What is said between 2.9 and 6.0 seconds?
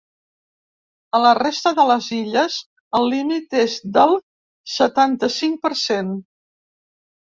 el límit és del setanta-cinc per